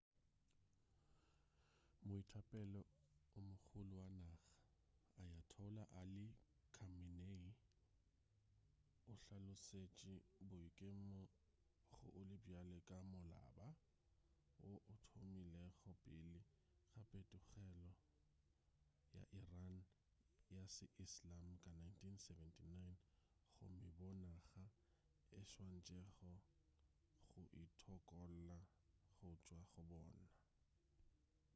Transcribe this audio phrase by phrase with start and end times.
[2.09, 2.81] moetapele
[3.37, 4.51] o mogolo wa naga
[5.23, 6.25] ayatollah ali
[6.75, 7.47] khamenei
[9.11, 10.13] o hlalosetše
[10.49, 11.19] boikemo
[11.93, 13.67] go ole bjale ka molaba
[14.67, 16.39] wo o thomilego pele
[16.91, 17.89] ga phetogelo
[19.15, 19.71] ya iran
[20.55, 22.93] ya se-islam ka 1979
[23.63, 24.63] gomme boo naga
[25.39, 26.29] e swanetšego
[27.31, 28.59] go itokolla
[29.17, 30.23] go tšwa go bona